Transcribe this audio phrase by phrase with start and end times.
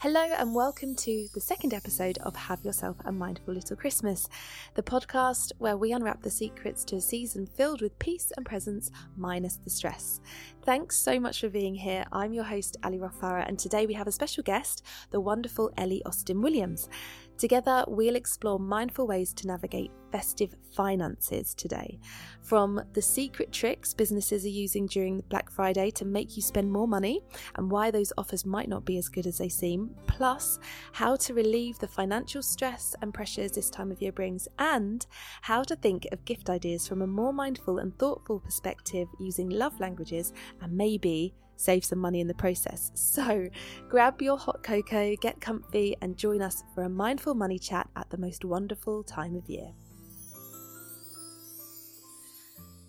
[0.00, 4.28] Hello, and welcome to the second episode of Have Yourself a Mindful Little Christmas,
[4.74, 8.90] the podcast where we unwrap the secrets to a season filled with peace and presence,
[9.16, 10.20] minus the stress.
[10.62, 12.04] Thanks so much for being here.
[12.12, 15.72] I'm your host, Ali Roff Farrar, and today we have a special guest, the wonderful
[15.78, 16.88] Ellie Austin Williams.
[17.36, 21.98] Together, we'll explore mindful ways to navigate festive finances today.
[22.42, 26.86] From the secret tricks businesses are using during Black Friday to make you spend more
[26.86, 27.20] money
[27.56, 30.60] and why those offers might not be as good as they seem, plus
[30.92, 35.06] how to relieve the financial stress and pressures this time of year brings, and
[35.42, 39.78] how to think of gift ideas from a more mindful and thoughtful perspective using love
[39.80, 42.90] languages and maybe save some money in the process.
[43.14, 43.48] So
[43.88, 48.10] grab your hot cocoa, get comfy, and join us for a mindful money chat at
[48.10, 49.72] the most wonderful time of year.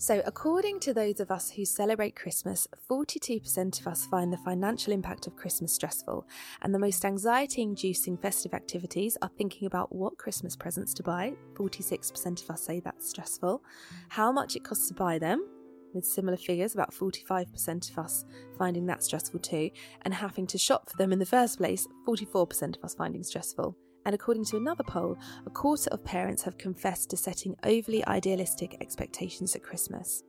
[0.05, 4.93] So, according to those of us who celebrate Christmas, 42% of us find the financial
[4.93, 6.27] impact of Christmas stressful,
[6.61, 11.33] and the most anxiety inducing festive activities are thinking about what Christmas presents to buy.
[11.55, 13.63] 46% of us say that's stressful,
[14.09, 15.47] how much it costs to buy them,
[15.95, 18.25] with similar figures, about 45% of us
[18.57, 19.69] finding that stressful too,
[20.03, 23.75] and having to shop for them in the first place, 44% of us finding stressful.
[24.05, 28.77] And according to another poll, a quarter of parents have confessed to setting overly idealistic
[28.79, 30.21] expectations at Christmas.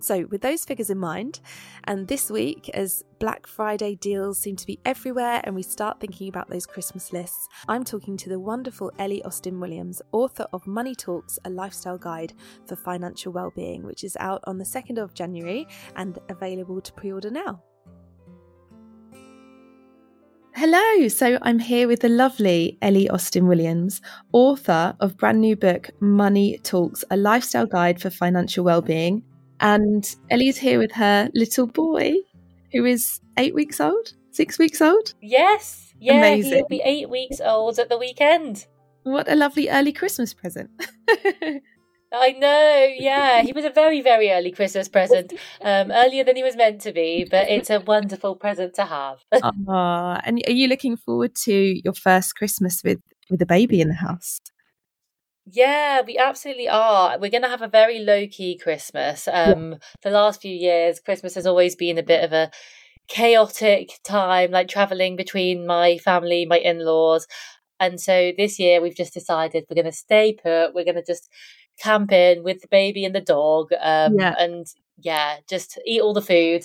[0.00, 1.40] So, with those figures in mind,
[1.82, 6.28] and this week, as Black Friday deals seem to be everywhere and we start thinking
[6.28, 10.94] about those Christmas lists, I'm talking to the wonderful Ellie Austin Williams, author of Money
[10.94, 12.32] Talks, a lifestyle guide
[12.64, 17.32] for financial well-being, which is out on the 2nd of January and available to pre-order
[17.32, 17.60] now.
[20.54, 24.00] Hello, so I'm here with the lovely Ellie Austin Williams,
[24.32, 29.24] author of brand new book Money Talks, a lifestyle guide for financial well-being
[29.60, 32.14] and Ellie's here with her little boy,
[32.72, 35.14] who is eight weeks old, six weeks old.
[35.20, 36.52] Yes, yeah, Amazing.
[36.52, 38.66] he'll be eight weeks old at the weekend.
[39.02, 40.70] What a lovely early Christmas present.
[42.12, 43.42] I know, yeah.
[43.42, 46.92] He was a very, very early Christmas present, um, earlier than he was meant to
[46.92, 49.18] be, but it's a wonderful present to have.
[49.34, 50.20] Aww.
[50.24, 53.00] And are you looking forward to your first Christmas with,
[53.30, 54.40] with a baby in the house?
[55.50, 57.18] Yeah, we absolutely are.
[57.18, 59.28] We're going to have a very low key Christmas.
[59.28, 59.78] Um, yeah.
[60.02, 62.50] The last few years, Christmas has always been a bit of a
[63.08, 67.26] chaotic time, like traveling between my family, my in laws.
[67.80, 70.74] And so this year, we've just decided we're going to stay put.
[70.74, 71.30] We're going to just
[71.80, 73.68] camp in with the baby and the dog.
[73.80, 74.34] Um, yeah.
[74.38, 74.66] And
[74.98, 76.64] yeah, just eat all the food.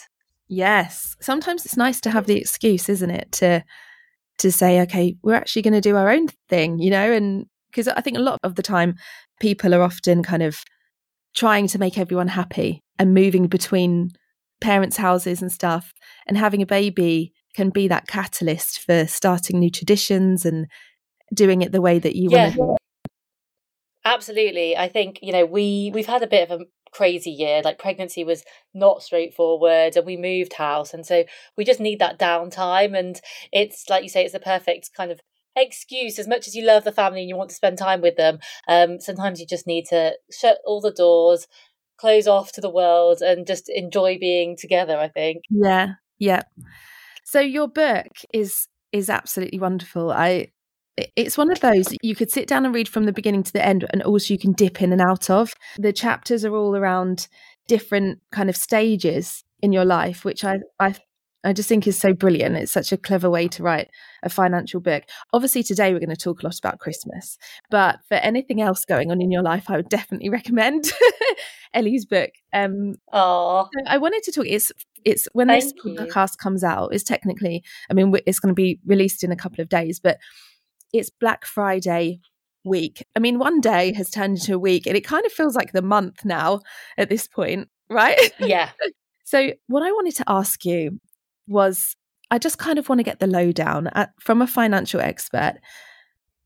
[0.49, 1.15] Yes.
[1.21, 3.31] Sometimes it's nice to have the excuse, isn't it?
[3.33, 3.63] To
[4.39, 7.87] to say, okay, we're actually going to do our own thing, you know, and because
[7.87, 8.95] I think a lot of the time
[9.39, 10.57] people are often kind of
[11.35, 14.11] trying to make everyone happy and moving between
[14.61, 15.91] parents' houses and stuff.
[16.27, 20.67] And having a baby can be that catalyst for starting new traditions and
[21.33, 22.55] doing it the way that you yeah.
[22.55, 23.11] want to.
[24.05, 24.77] Absolutely.
[24.77, 27.61] I think, you know, we we've had a bit of a crazy year.
[27.63, 30.93] Like pregnancy was not straightforward and we moved house.
[30.93, 31.23] And so
[31.57, 32.97] we just need that downtime.
[32.97, 33.19] And
[33.51, 35.19] it's like you say, it's the perfect kind of
[35.55, 38.15] excuse as much as you love the family and you want to spend time with
[38.15, 41.47] them um, sometimes you just need to shut all the doors
[41.97, 45.43] close off to the world and just enjoy being together i think.
[45.49, 45.93] Yeah
[46.23, 46.41] yeah.
[47.25, 50.11] So your book is is absolutely wonderful.
[50.11, 50.47] I
[50.95, 53.65] it's one of those you could sit down and read from the beginning to the
[53.65, 55.53] end and also you can dip in and out of.
[55.77, 57.27] The chapters are all around
[57.67, 60.93] different kind of stages in your life which i i
[61.43, 62.55] I just think is so brilliant.
[62.55, 63.89] It's such a clever way to write
[64.23, 65.03] a financial book.
[65.33, 67.37] Obviously, today we're going to talk a lot about Christmas,
[67.69, 70.91] but for anything else going on in your life, I would definitely recommend
[71.73, 72.31] Ellie's book.
[72.53, 74.45] Um, oh, I wanted to talk.
[74.47, 74.71] It's
[75.03, 75.95] it's when Thank this you.
[75.95, 76.93] podcast comes out.
[76.93, 80.17] It's technically, I mean, it's going to be released in a couple of days, but
[80.93, 82.21] it's Black Friday
[82.63, 83.05] week.
[83.15, 85.73] I mean, one day has turned into a week, and it kind of feels like
[85.73, 86.61] the month now
[86.97, 88.31] at this point, right?
[88.39, 88.69] Yeah.
[89.25, 90.99] So, what I wanted to ask you
[91.47, 91.95] was
[92.31, 95.59] I just kind of want to get the lowdown at, from a financial expert.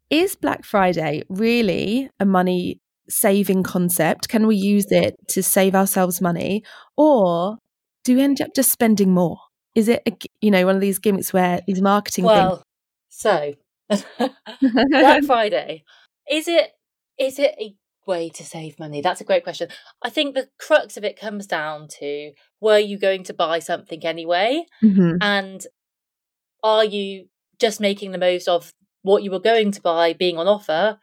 [0.09, 4.27] Is Black Friday really a money saving concept?
[4.27, 6.63] Can we use it to save ourselves money?
[6.97, 7.57] Or
[8.03, 9.37] do we end up just spending more?
[9.75, 10.11] Is it, a,
[10.41, 12.63] you know, one of these gimmicks where these marketing well, things?
[13.09, 13.53] so
[14.89, 15.83] Black Friday,
[16.29, 16.71] is it,
[17.17, 17.75] is it a
[18.07, 19.01] way to save money?
[19.01, 19.69] That's a great question.
[20.01, 22.31] I think the crux of it comes down to
[22.61, 24.65] were you going to buy something anyway?
[24.83, 25.17] Mm-hmm.
[25.21, 25.65] And
[26.63, 27.27] are you
[27.59, 28.73] just making the most of
[29.03, 30.97] what you were going to buy being on offer?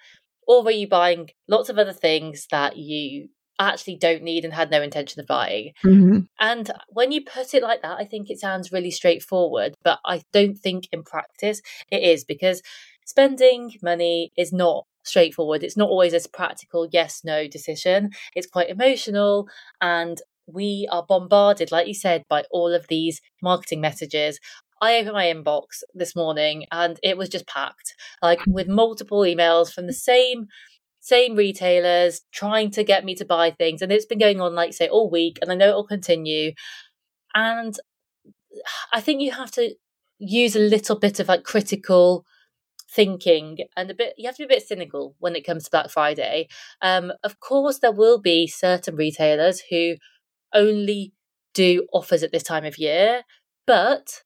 [0.47, 3.29] Or were you buying lots of other things that you
[3.59, 5.73] actually don't need and had no intention of buying.
[5.85, 6.21] Mm-hmm.
[6.41, 10.23] And when you put it like that, I think it sounds really straightforward, but I
[10.33, 12.63] don't think in practice it is because
[13.07, 15.63] spending money is not straightforward.
[15.63, 18.11] It's not always a practical yes no decision.
[18.35, 19.49] It's quite emotional
[19.81, 24.39] and we are bombarded, like you said, by all of these marketing messages.
[24.83, 29.73] I opened my inbox this morning and it was just packed, like with multiple emails
[29.73, 30.47] from the same
[31.01, 33.83] same retailers trying to get me to buy things.
[33.83, 36.53] And it's been going on, like say, all week, and I know it will continue.
[37.35, 37.75] And
[38.93, 39.75] I think you have to
[40.19, 42.25] use a little bit of like critical
[42.95, 45.71] thinking and a bit you have to be a bit cynical when it comes to
[45.71, 46.47] black friday
[46.81, 49.95] um of course there will be certain retailers who
[50.55, 51.13] only
[51.55, 53.23] do offers at this time of year
[53.67, 54.23] but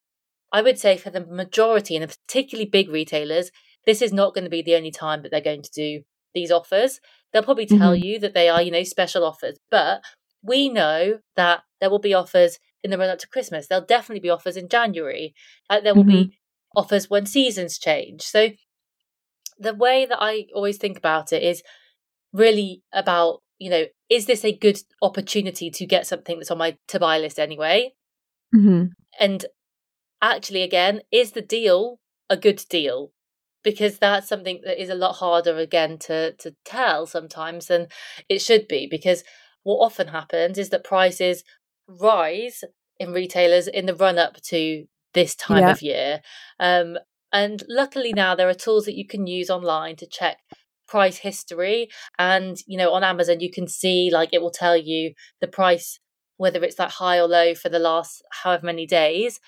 [0.51, 3.51] i would say for the majority and the particularly big retailers
[3.85, 6.01] this is not going to be the only time that they're going to do
[6.33, 6.99] these offers.
[7.31, 8.03] They'll probably tell mm-hmm.
[8.03, 10.01] you that they are, you know, special offers, but
[10.43, 13.67] we know that there will be offers in the run up to Christmas.
[13.67, 15.33] There'll definitely be offers in January.
[15.69, 16.29] Like there will mm-hmm.
[16.29, 16.37] be
[16.75, 18.21] offers when seasons change.
[18.21, 18.49] So
[19.57, 21.63] the way that I always think about it is
[22.31, 26.77] really about, you know, is this a good opportunity to get something that's on my
[26.87, 27.93] to buy list anyway?
[28.55, 28.85] Mm-hmm.
[29.19, 29.45] And
[30.21, 31.99] actually, again, is the deal
[32.29, 33.11] a good deal?
[33.63, 37.87] because that's something that is a lot harder again to to tell sometimes than
[38.27, 39.23] it should be because
[39.63, 41.43] what often happens is that prices
[41.87, 42.63] rise
[42.99, 45.71] in retailers in the run up to this time yeah.
[45.71, 46.21] of year
[46.59, 46.97] um,
[47.31, 50.37] and luckily now there are tools that you can use online to check
[50.87, 55.13] price history and you know on amazon you can see like it will tell you
[55.39, 55.99] the price
[56.37, 59.39] whether it's like high or low for the last however many days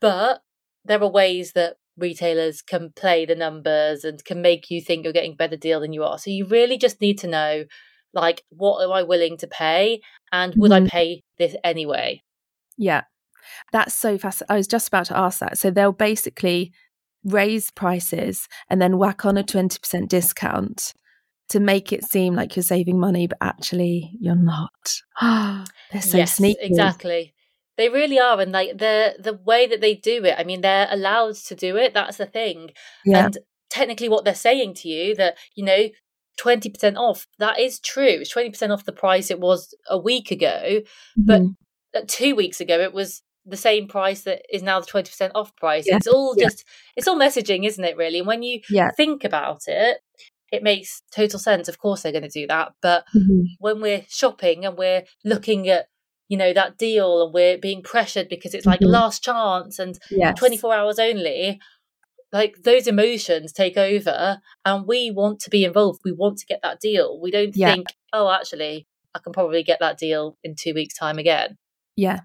[0.00, 0.42] but
[0.84, 5.12] there are ways that retailers can play the numbers and can make you think you're
[5.12, 6.18] getting a better deal than you are.
[6.18, 7.64] So you really just need to know
[8.12, 10.00] like what am I willing to pay
[10.32, 10.86] and would mm-hmm.
[10.86, 12.22] I pay this anyway?
[12.76, 13.02] Yeah.
[13.72, 14.42] That's so fast.
[14.48, 15.58] I was just about to ask that.
[15.58, 16.72] So they'll basically
[17.24, 20.94] raise prices and then whack on a 20% discount
[21.50, 24.70] to make it seem like you're saving money, but actually you're not.
[25.92, 26.60] They're so yes, sneaky.
[26.62, 27.34] Exactly.
[27.76, 30.34] They really are, and like the the way that they do it.
[30.38, 31.94] I mean, they're allowed to do it.
[31.94, 32.70] That's the thing.
[33.04, 33.24] Yeah.
[33.24, 33.38] And
[33.70, 35.88] technically, what they're saying to you that you know.
[36.40, 40.80] 20% off that is true it's 20% off the price it was a week ago
[41.18, 41.48] mm-hmm.
[41.92, 45.54] but two weeks ago it was the same price that is now the 20% off
[45.56, 45.96] price yeah.
[45.96, 46.64] it's all just
[46.96, 48.90] it's all messaging isn't it really and when you yeah.
[48.96, 49.98] think about it
[50.52, 53.42] it makes total sense of course they're going to do that but mm-hmm.
[53.58, 55.86] when we're shopping and we're looking at
[56.28, 58.92] you know that deal and we're being pressured because it's like mm-hmm.
[58.92, 60.38] last chance and yes.
[60.38, 61.60] 24 hours only
[62.32, 66.60] like those emotions take over and we want to be involved we want to get
[66.62, 67.74] that deal we don't yeah.
[67.74, 71.58] think oh actually i can probably get that deal in two weeks time again
[71.96, 72.20] yeah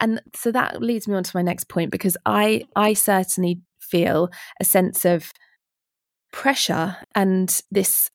[0.00, 4.30] and so that leads me on to my next point because i i certainly feel
[4.60, 5.32] a sense of
[6.32, 8.10] pressure and this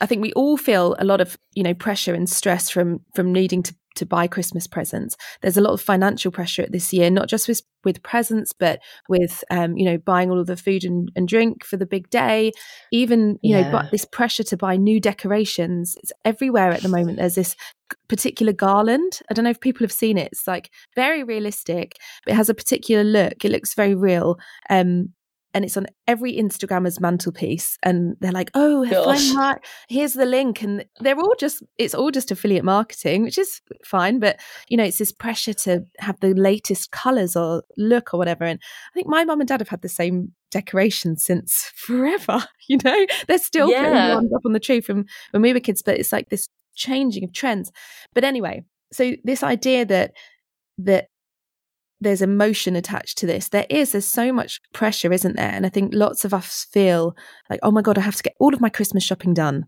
[0.00, 3.32] I think we all feel a lot of you know pressure and stress from from
[3.32, 5.16] needing to to buy Christmas presents.
[5.42, 9.42] There's a lot of financial pressure this year, not just with with presents, but with
[9.50, 12.52] um, you know buying all of the food and, and drink for the big day.
[12.92, 13.62] Even you yeah.
[13.62, 15.96] know, but this pressure to buy new decorations.
[16.02, 17.18] It's everywhere at the moment.
[17.18, 17.56] There's this
[18.08, 19.20] particular garland.
[19.30, 20.28] I don't know if people have seen it.
[20.32, 21.96] It's like very realistic,
[22.26, 23.44] it has a particular look.
[23.44, 24.38] It looks very real.
[24.68, 25.10] Um,
[25.52, 27.76] and it's on every Instagrammer's mantelpiece.
[27.82, 28.84] And they're like, oh,
[29.88, 30.62] here's the link.
[30.62, 34.20] And they're all just, it's all just affiliate marketing, which is fine.
[34.20, 38.44] But, you know, it's this pressure to have the latest colors or look or whatever.
[38.44, 42.44] And I think my mum and dad have had the same decorations since forever.
[42.68, 43.82] You know, they're still yeah.
[43.82, 46.48] putting ones up on the tree from when we were kids, but it's like this
[46.76, 47.72] changing of trends.
[48.14, 50.12] But anyway, so this idea that,
[50.78, 51.08] that
[52.00, 53.48] there's emotion attached to this.
[53.48, 55.50] There is, there's so much pressure, isn't there?
[55.50, 57.14] And I think lots of us feel
[57.50, 59.66] like, oh my God, I have to get all of my Christmas shopping done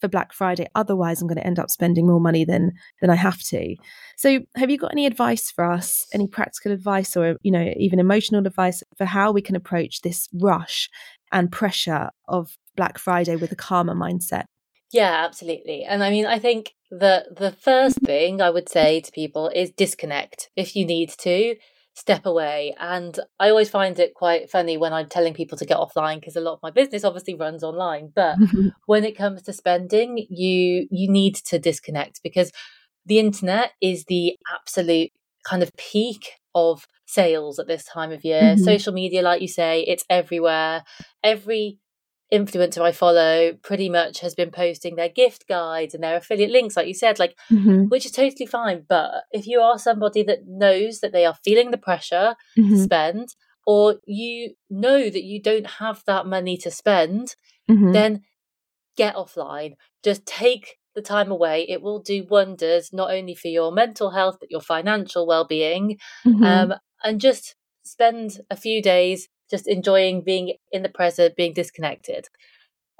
[0.00, 0.66] for, Black Friday.
[0.74, 3.74] Otherwise, I'm going to end up spending more money than than I have to.
[4.16, 6.06] So, have you got any advice for us?
[6.14, 10.28] Any practical advice, or you know, even emotional advice for how we can approach this
[10.34, 10.88] rush
[11.32, 14.44] and pressure of Black Friday with a calmer mindset?
[14.92, 15.84] Yeah, absolutely.
[15.84, 19.70] And I mean, I think the the first thing I would say to people is
[19.70, 21.56] disconnect if you need to
[21.96, 25.78] step away and i always find it quite funny when i'm telling people to get
[25.78, 28.36] offline because a lot of my business obviously runs online but
[28.86, 32.52] when it comes to spending you you need to disconnect because
[33.06, 35.10] the internet is the absolute
[35.48, 38.62] kind of peak of sales at this time of year mm-hmm.
[38.62, 40.84] social media like you say it's everywhere
[41.24, 41.78] every
[42.32, 46.76] influencer I follow pretty much has been posting their gift guides and their affiliate links,
[46.76, 47.84] like you said, like mm-hmm.
[47.84, 48.84] which is totally fine.
[48.88, 52.70] But if you are somebody that knows that they are feeling the pressure Mm-hmm.
[52.74, 53.28] to spend,
[53.66, 57.34] or you know that you don't have that money to spend,
[57.70, 57.92] Mhm.
[57.92, 58.22] then
[58.96, 59.74] get offline.
[60.02, 61.66] Just take the time away.
[61.68, 65.98] It will do wonders not only for your mental health but your financial well-being.
[66.24, 66.44] Mhm.
[66.44, 67.54] Um, and just
[67.84, 72.26] spend a few days just enjoying being in the present, being disconnected.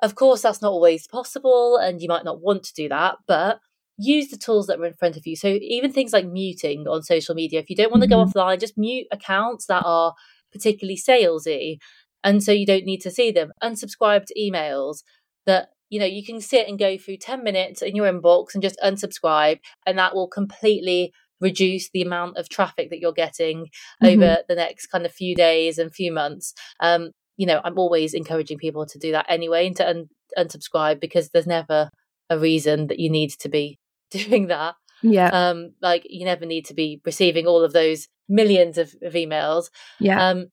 [0.02, 3.60] Of course, that's not always possible, and you might not want to do that, but
[3.98, 5.36] use the tools that are in front of you.
[5.36, 8.32] So, even things like muting on social media, if you don't want to go Mhm.
[8.32, 10.14] offline, just mute accounts that are
[10.52, 11.78] particularly salesy,
[12.22, 13.52] and so you don't need to see them.
[13.62, 15.02] Unsubscribe to emails
[15.46, 18.62] that you know you can sit and go through 10 minutes in your inbox and
[18.62, 23.68] just unsubscribe, and that will completely reduce the amount of traffic that you're getting
[24.02, 24.08] Mhm.
[24.12, 26.54] over the next kind of few days and few months.
[26.80, 31.00] Um, you know, I'm always encouraging people to do that anyway and to un- unsubscribe
[31.00, 31.90] because there's never
[32.30, 33.78] a reason that you need to be
[34.10, 34.74] doing that.
[35.02, 39.12] yeah, Um, like you never need to be receiving all of those millions of, of
[39.12, 39.68] emails.
[40.00, 40.46] yeah, Um,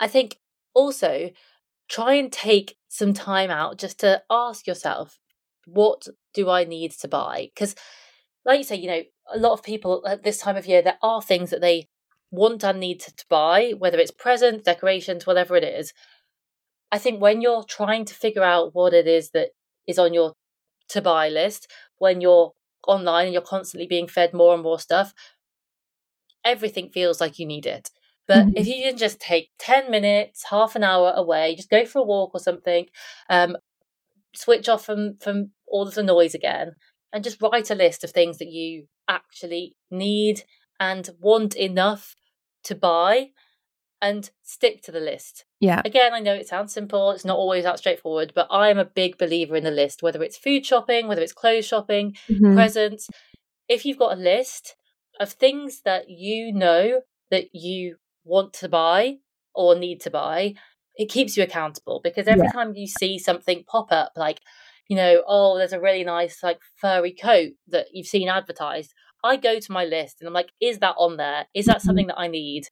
[0.00, 0.38] I think
[0.74, 1.30] also
[1.88, 5.18] try and take some time out just to ask yourself,
[5.66, 7.50] what do I need to buy?
[7.54, 7.74] Because,
[8.44, 9.02] like you say, you know,
[9.32, 11.88] a lot of people at this time of year, there are things that they
[12.30, 15.92] want and need to, buy, whether it's presents, decorations, whatever it is.
[16.90, 19.50] I think when you're trying to figure out what it is that
[19.86, 20.34] is on your
[20.88, 22.52] to buy list, when you're
[22.86, 25.14] online and you're constantly being fed more and more stuff,
[26.44, 27.90] everything feels like you need it.
[28.26, 28.52] But Mhm.
[28.56, 32.04] if you can just take 10 minutes, half an hour away, just go for a
[32.04, 32.88] walk or something,
[33.28, 33.56] um,
[34.34, 36.74] switch off from, from all of the noise again,
[37.12, 40.44] and just write a list of things that you actually need
[40.80, 42.16] and want enough
[42.64, 43.30] to buy
[44.02, 45.44] and stick to the list.
[45.60, 48.78] yeah, Again, I know it sounds simple, it's not always that straightforward, but I am
[48.78, 52.54] a big believer in the list, whether it's food shopping, whether it's clothes shopping, Mhm.
[52.54, 53.08] presents.
[53.68, 54.76] If you've got a list
[55.20, 59.18] of things that you know that you want to buy
[59.54, 60.54] or need to buy,
[60.96, 62.52] it keeps you accountable because every Yeah.
[62.52, 64.40] time you see something pop up, like,
[64.88, 69.36] you know, oh, there's a really nice, like, furry coat that you've seen advertised, I
[69.36, 71.46] go to my list and I'm like, is that on there?
[71.54, 71.82] Is that Mhm.
[71.82, 72.64] something that I need?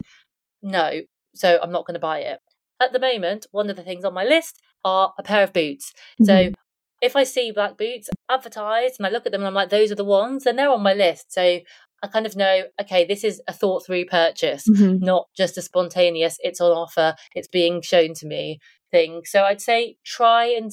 [0.63, 1.01] No.
[1.35, 2.41] So I'm not going to buy it.
[2.81, 5.93] At the moment, one of the things on my list are a pair of boots.
[6.23, 6.55] So Mhm.
[7.01, 9.91] if I see black boots advertised and I look at them and I'm like, those
[9.91, 11.33] are the ones, then they're on my list.
[11.33, 11.61] So
[12.05, 15.01] I kind of know, okay, this is a thought through purchase, Mhm.
[15.01, 18.59] not just a spontaneous, it's on offer, it's being shown to me
[18.91, 19.23] thing.
[19.25, 20.73] So I'd say try and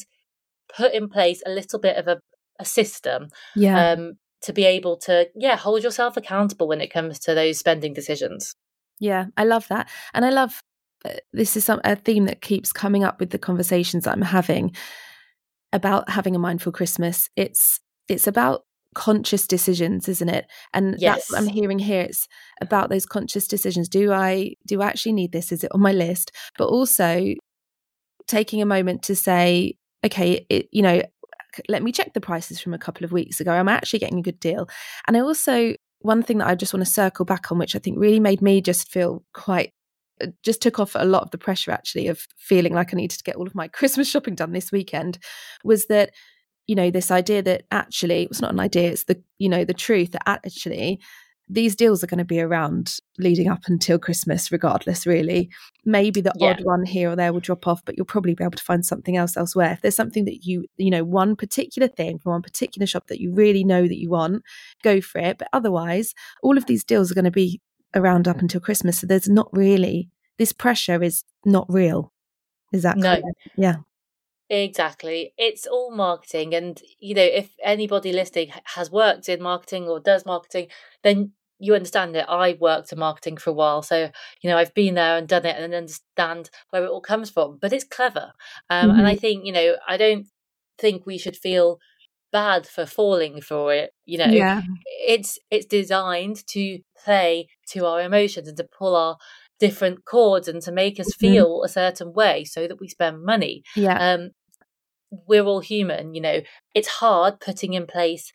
[0.75, 2.19] put in place a little bit of a,
[2.59, 3.91] a system yeah.
[3.91, 7.93] um, to be able to, yeah, hold yourself accountable when it comes to those spending
[7.93, 8.55] decisions.
[8.99, 9.89] Yeah, I love that.
[10.13, 10.61] And I love
[11.05, 14.75] uh, this is some, a theme that keeps coming up with the conversations I'm having
[15.71, 17.29] about having a mindful Christmas.
[17.35, 18.63] It's it's about
[18.95, 20.47] conscious decisions, isn't it?
[20.73, 22.01] And that's what I'm hearing here.
[22.01, 22.27] It's
[22.59, 23.88] about those conscious decisions.
[23.88, 25.51] Do I do I actually need this?
[25.51, 26.31] Is it on my list?
[26.57, 27.33] But also
[28.27, 31.01] taking a moment to say, okay, it, you know,
[31.68, 33.51] let me check the prices from a couple of weeks ago.
[33.51, 34.70] I'm actually getting a good deal.
[35.08, 37.79] And I also one thing that I just want to circle back on, which I
[37.79, 39.74] think really made me just feel quite
[40.22, 43.18] uh, just took off a lot of the pressure actually of feeling like I needed
[43.18, 45.20] to get all of my Christmas shopping done this weekend
[45.63, 46.12] was that
[46.68, 49.74] you know this idea that actually it's not an idea it's the you know the
[49.74, 51.00] truth that actually
[51.48, 55.50] these deals are going to be around leading up until Christmas regardless really
[55.86, 56.50] maybe the Yeah.
[56.51, 58.86] odd one here or there will drop off but you'll probably be able to find
[58.86, 62.41] something else elsewhere if there's something that you you know one particular thing from one
[62.41, 64.43] particular shop that you really know that you want
[64.83, 67.62] go for it but otherwise all of these deals are going to be
[67.95, 69.00] around up until Christmas.
[69.00, 72.13] So there's not really this pressure is not real.
[72.71, 73.15] Is that No.
[73.15, 73.25] correct?
[73.57, 73.77] Yeah.
[74.50, 75.33] Exactly.
[75.38, 76.55] It's all marketing.
[76.55, 80.67] And, you know, if anybody listening has worked in marketing or does marketing,
[81.03, 83.81] then you understand that I worked in marketing for a while.
[83.81, 84.11] So,
[84.41, 87.57] you know, I've been there and done it and understand where it all comes from.
[87.61, 88.31] But it's clever.
[88.69, 90.27] Um, And I think, you know, I don't
[90.77, 91.79] think we should feel
[92.31, 93.91] bad for falling for it.
[94.05, 94.61] You know, Yeah.
[94.85, 99.17] it's it's designed to play to our emotions and to pull our
[99.59, 101.19] different chords and to make us Mhm.
[101.19, 103.99] feel a certain way so that we spend money Yeah.
[103.99, 104.29] um
[105.11, 106.41] we're all human you know
[106.75, 108.31] it's hard putting in place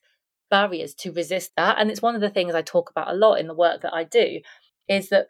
[0.54, 3.40] barriers to resist that and it's one of the things i talk about a lot
[3.40, 4.40] in the work that i do
[4.88, 5.26] is that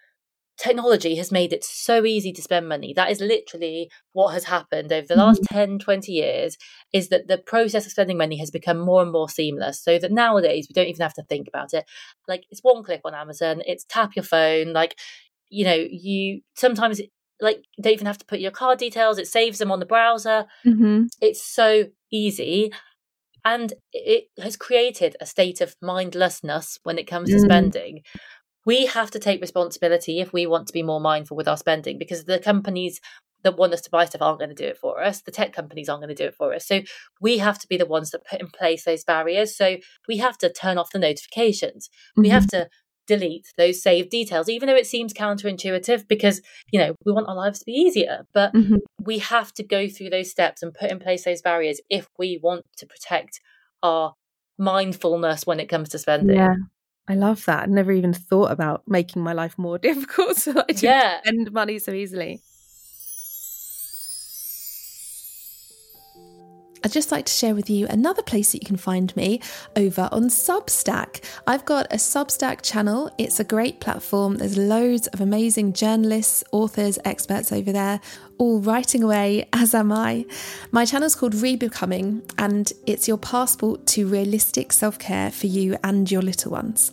[0.57, 2.93] technology has made it so easy to spend money.
[2.95, 6.57] That is literally what has happened over the last 10 20 years
[6.93, 10.13] is that the process of spending money has become more and more seamless so that
[10.13, 11.85] nowadays we don't even have to think about it.
[12.29, 14.97] Like it's one click on amazon it's tap your phone like
[15.49, 17.01] you know you sometimes
[17.41, 19.87] like you don't even have to put your card details it saves them on the
[19.87, 20.47] browser.
[20.65, 21.05] Mm-hmm.
[21.21, 22.73] it's so easy
[23.45, 27.45] and it has created a state of mindlessness when it comes to Mm.
[27.45, 28.03] spending.
[28.67, 31.99] We have to take responsibility if we want to be more mindful with our spending
[31.99, 33.01] because the companies
[33.43, 35.21] that want us to buy stuff aren't going to do it for us.
[35.21, 36.67] The tech companies aren't going to do it for us.
[36.67, 36.81] So
[37.21, 39.55] we have to be the ones that put in place those barriers.
[39.55, 39.77] So
[40.09, 41.91] we have to turn off the notifications.
[42.17, 42.35] We Mm-hmm.
[42.35, 42.69] have to
[43.07, 46.41] delete those saved details even though it seems counterintuitive because
[46.73, 48.79] you know we want our lives to be easier but Mhm.
[49.03, 52.39] we have to go through those steps and put in place those barriers if we
[52.43, 53.41] want to protect
[53.83, 54.15] our
[54.59, 56.55] mindfulness when it comes to spending Yeah.
[57.07, 57.65] I love that.
[57.65, 61.21] I never even thought about making my life more difficult so I didn't Yeah.
[61.23, 62.41] spend money so easily.
[66.85, 69.41] I'd just like to share with you another place that you can find me
[69.75, 71.25] over on Substack.
[71.47, 73.11] I've got a Substack channel.
[73.17, 74.37] It's a great platform.
[74.37, 78.03] There's loads of amazing journalists, authors, experts over there,
[78.37, 80.27] all writing away, as am I.
[80.73, 86.11] My channel's called Rebecoming, and it's your passport to realistic self care for you and
[86.11, 86.93] your little ones.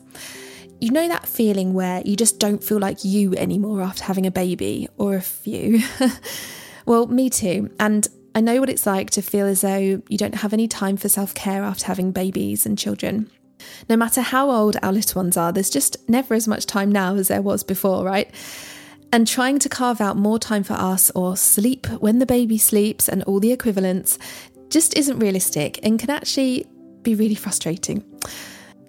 [0.80, 4.32] You know that feeling where you just don't feel like you anymore after having a
[4.32, 5.84] baby or a few?
[6.86, 7.70] well, me too.
[7.78, 10.98] And I know what it's like to feel as though you don't have any time
[10.98, 13.30] for self care after having babies and children.
[13.90, 17.16] No matter how old our little ones are, there's just never as much time now
[17.16, 18.34] as there was before, right?
[19.14, 23.10] And trying to carve out more time for us or sleep when the baby sleeps
[23.10, 24.18] and all the equivalents
[24.70, 26.66] just isn't realistic and can actually
[27.04, 28.04] be really frustrating.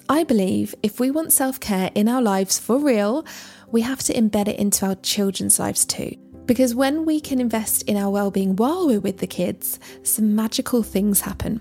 [0.08, 3.26] I believe if we want self care in our lives for real,
[3.72, 6.14] we have to embed it into our children's lives too.
[6.46, 10.82] Because when we can invest in our well-being while we're with the kids, some magical
[10.82, 11.60] things happen.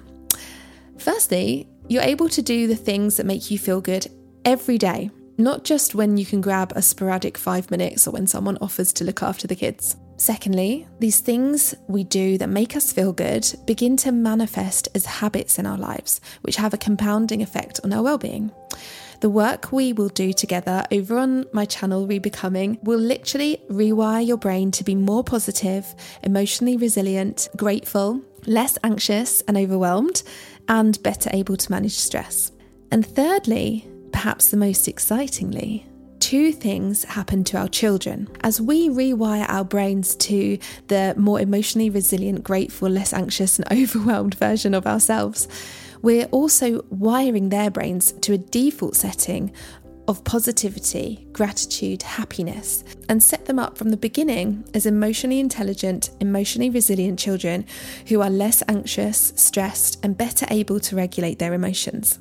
[0.97, 4.07] Firstly, you're able to do the things that make you feel good
[4.43, 8.57] every day, not just when you can grab a sporadic five minutes or when someone
[8.59, 9.95] offers to look after the kids.
[10.17, 15.57] Secondly, these things we do that make us feel good begin to manifest as habits
[15.57, 18.51] in our lives, which have a compounding effect on our well-being.
[19.21, 24.37] The work we will do together over on my channel, Rebecoming, will literally rewire your
[24.37, 30.23] brain to be more positive, emotionally resilient, grateful, less anxious and overwhelmed,
[30.67, 32.51] and better able to manage stress.
[32.89, 35.85] And thirdly, perhaps the most excitingly,
[36.19, 38.27] two things happen to our children.
[38.41, 40.57] As we rewire our brains to
[40.87, 45.47] the more emotionally resilient, grateful, less anxious, and overwhelmed version of ourselves,
[46.01, 49.53] we're also wiring their brains to a default setting
[50.07, 56.69] of positivity, gratitude, happiness, and set them up from the beginning as emotionally intelligent, emotionally
[56.69, 57.65] resilient children
[58.07, 62.19] who are less anxious, stressed, and better able to regulate their emotions.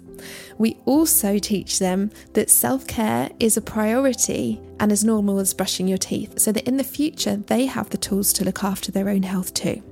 [0.58, 5.88] We also teach them that self care is a priority and as normal as brushing
[5.88, 9.08] your teeth, so that in the future they have the tools to look after their
[9.08, 9.82] own health too.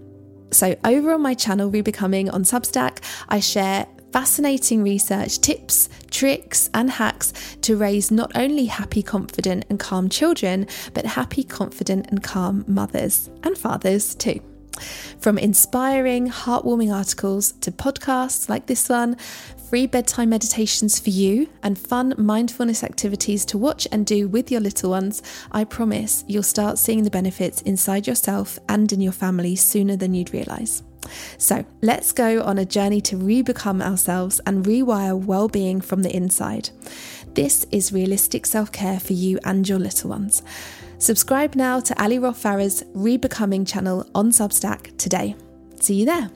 [0.51, 6.91] So, over on my channel, Rebecoming on Substack, I share fascinating research, tips, tricks, and
[6.91, 7.33] hacks
[7.63, 13.29] to raise not only happy, confident, and calm children, but happy, confident, and calm mothers
[13.43, 14.41] and fathers too.
[15.19, 19.17] From inspiring, heartwarming articles to podcasts like this one,
[19.68, 24.62] free bedtime meditations for you, and fun mindfulness activities to watch and do with your
[24.62, 29.57] little ones, I promise you'll start seeing the benefits inside yourself and in your family
[29.57, 30.83] sooner than you'd realise.
[31.37, 36.70] So let's go on a journey to re-become ourselves and rewire well-being from the inside.
[37.35, 40.42] This is realistic self-care for you and your little ones.
[40.96, 45.37] Subscribe now to Ali Roff Farrar's Rebecoming channel on Substack today.
[45.78, 46.31] See you there.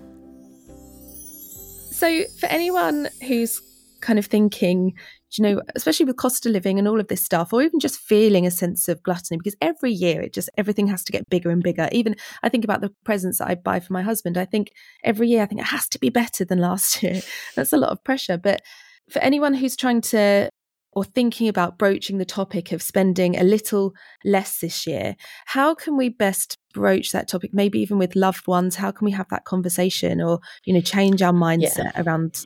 [2.02, 3.62] So, for anyone who's
[4.00, 4.94] kind of thinking,
[5.38, 8.00] you know, especially with cost of living and all of this stuff, or even just
[8.00, 11.50] feeling a sense of gluttony, because every year it just everything has to get bigger
[11.50, 11.88] and bigger.
[11.92, 14.36] Even I think about the presents that I buy for my husband.
[14.36, 14.72] I think
[15.04, 17.20] every year I think it has to be better than last year.
[17.54, 18.36] That's a lot of pressure.
[18.36, 18.62] But
[19.08, 20.50] for anyone who's trying to
[20.92, 25.96] or thinking about broaching the topic of spending a little less this year, how can
[25.96, 27.50] we best broach that topic?
[27.52, 31.22] Maybe even with loved ones, how can we have that conversation or, you know, change
[31.22, 32.02] our mindset yeah.
[32.02, 32.44] around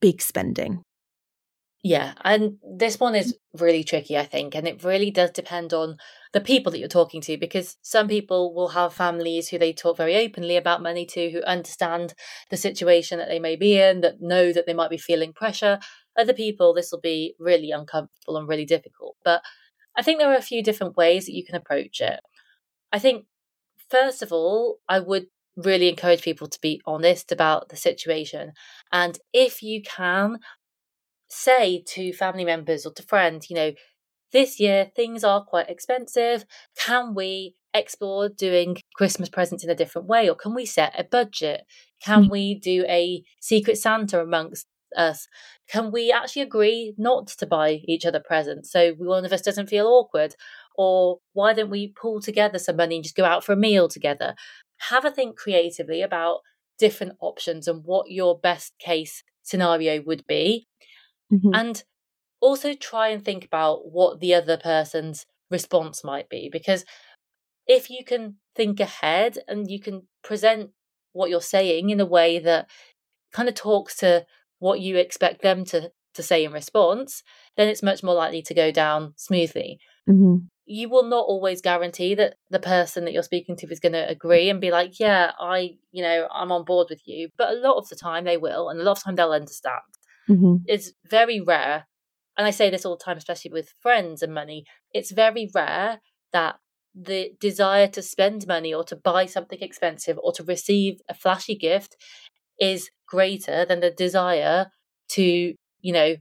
[0.00, 0.82] big spending?
[1.82, 5.96] Yeah, and this one is really tricky, I think, and it really does depend on
[6.34, 9.96] the people that you're talking to because some people will have families who they talk
[9.96, 12.12] very openly about money to, who understand
[12.50, 15.78] the situation that they may be in, that know that they might be feeling pressure.
[16.18, 19.16] Other people, this will be really uncomfortable and really difficult.
[19.24, 19.42] But
[19.96, 22.20] I think there are a few different ways that you can approach it.
[22.92, 23.26] I think,
[23.88, 28.52] first of all, I would really encourage people to be honest about the situation.
[28.92, 30.38] And if you can,
[31.28, 33.72] say to family members or to friends, you know,
[34.32, 36.44] this year things are quite expensive.
[36.76, 40.28] Can we explore doing Christmas presents in a different way?
[40.28, 41.62] Or can we set a budget?
[42.02, 42.30] Can mm.
[42.30, 45.28] we do a secret Santa amongst us?
[45.68, 49.68] Can we actually agree not to buy each other presents so one of us doesn't
[49.68, 50.34] feel awkward?
[50.76, 53.88] Or why don't we pull together some money and just go out for a meal
[53.88, 54.34] together?
[54.88, 56.40] Have a think creatively about
[56.78, 60.66] different options and what your best case scenario would be.
[61.32, 61.54] Mm-hmm.
[61.54, 61.84] And
[62.40, 66.48] also try and think about what the other person's response might be.
[66.50, 66.84] Because
[67.66, 70.70] if you can think ahead and you can present
[71.12, 72.68] what you're saying in a way that
[73.32, 74.24] kind of talks to
[74.60, 77.22] what you expect them to, to say in response,
[77.56, 79.80] then it's much more likely to go down smoothly.
[80.08, 80.46] Mm-hmm.
[80.66, 84.08] You will not always guarantee that the person that you're speaking to is going to
[84.08, 87.30] agree and be like, yeah, I, you know, I'm on board with you.
[87.36, 89.32] But a lot of the time they will, and a lot of the time they'll
[89.32, 89.80] understand.
[90.28, 90.56] Mm-hmm.
[90.66, 91.86] It's very rare
[92.40, 96.00] and I say this all the time, especially with friends and money, it's very rare
[96.32, 96.56] that
[96.94, 101.54] the desire to spend money or to buy something expensive or to receive a flashy
[101.54, 101.96] gift
[102.60, 104.66] is greater than the desire
[105.10, 106.16] to, you know,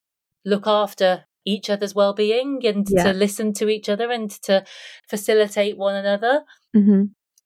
[0.46, 3.04] look after each other's well-being and yeah.
[3.04, 4.64] to listen to each other and to
[5.10, 6.44] facilitate one another.
[6.76, 7.04] Mm-hmm.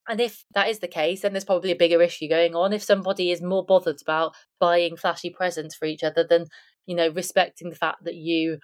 [0.08, 2.73] And if that is the case, then there's probably a bigger issue going on.
[2.73, 6.47] If somebody is more bothered about buying flashy presents for each other than
[6.86, 8.60] you know, respecting the fact that you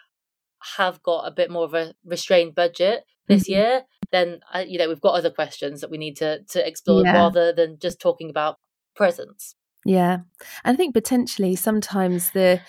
[0.78, 3.54] have got a bit more of a restrained budget this mm-hmm.
[3.54, 7.04] year, then uh, you know we've got other questions that we need to to explore
[7.04, 7.14] yeah.
[7.14, 8.58] rather than just talking about
[8.96, 9.56] presents.
[9.86, 10.20] Yeah,
[10.64, 12.62] and I think potentially sometimes the,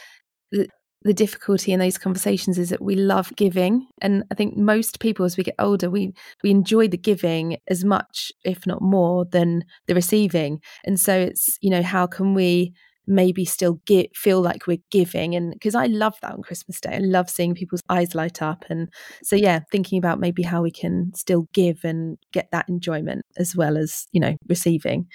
[0.52, 0.68] the
[1.04, 5.24] the difficulty in those conversations is that we love giving and i think most people
[5.24, 9.64] as we get older we we enjoy the giving as much if not more than
[9.88, 12.72] the receiving and so it's you know how can we
[13.06, 15.34] maybe still get feel like we're giving?
[15.34, 18.64] And because I love that on Christmas Day I love seeing people's eyes light up
[18.70, 18.88] and
[19.24, 23.56] so yeah thinking about maybe how we can still give and get that enjoyment as
[23.56, 25.06] well as you know receiving.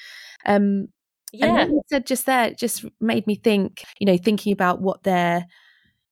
[0.45, 0.87] Um
[1.37, 1.61] yeah.
[1.61, 5.45] and you said just there just made me think you know thinking about what their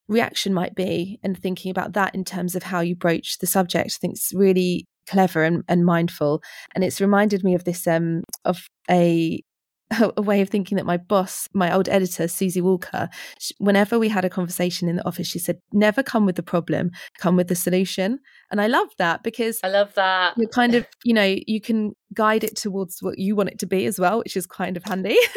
[0.08, 3.92] reaction might be and thinking about that in terms of how you broach the subject
[3.96, 6.42] I think it's really clever and, and mindful.
[6.76, 9.42] And it's reminded me of this um of a
[10.18, 13.10] a way of thinking that my boss, my old editor, Susie Walker,
[13.58, 16.92] whenever we had a conversation in the office, she said, never come with the problem,
[17.18, 18.20] come with the solution.
[18.52, 20.38] And I love that because I love that.
[20.38, 23.66] You're kind of, you know, you can guide it towards what you want it to
[23.66, 25.18] be as well, which is kind of handy.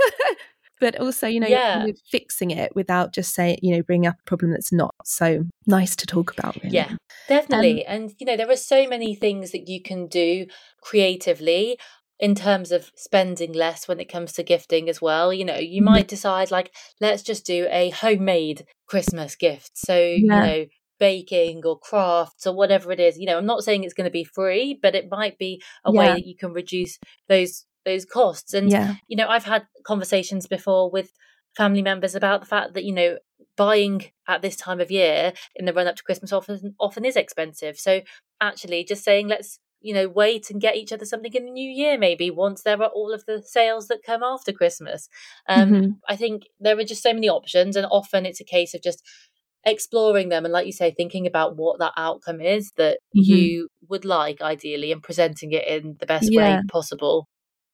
[0.80, 1.74] but also, you know, yeah.
[1.78, 4.94] kind of fixing it without just saying, you know, bringing up a problem that's not
[5.04, 6.56] so nice to talk about.
[6.62, 6.74] Really.
[6.74, 6.92] Yeah,
[7.28, 7.86] definitely.
[7.86, 10.46] Um, and, you know, there are so many things that you can do
[10.82, 11.78] creatively
[12.18, 15.32] in terms of spending less when it comes to gifting as well.
[15.32, 15.92] You know, you mm-hmm.
[15.92, 19.72] might decide like, let's just do a homemade Christmas gift.
[19.74, 20.16] So, yeah.
[20.16, 20.64] you know,
[20.98, 23.18] baking or crafts or whatever it is.
[23.18, 25.92] You know, I'm not saying it's going to be free, but it might be a
[25.92, 25.98] yeah.
[25.98, 26.98] way that you can reduce
[27.28, 28.54] those those costs.
[28.54, 28.94] And yeah.
[29.06, 31.10] you know, I've had conversations before with
[31.56, 33.18] family members about the fact that, you know,
[33.56, 37.16] buying at this time of year in the run up to Christmas often often is
[37.16, 37.78] expensive.
[37.78, 38.00] So
[38.40, 41.70] actually just saying let's you know, wait and get each other something in the new
[41.70, 45.08] year, maybe once there are all of the sales that come after Christmas.
[45.48, 45.90] Um, mm-hmm.
[46.08, 49.00] I think there are just so many options, and often it's a case of just
[49.64, 53.32] exploring them and, like you say, thinking about what that outcome is that mm-hmm.
[53.32, 56.56] you would like ideally and presenting it in the best yeah.
[56.56, 57.28] way possible.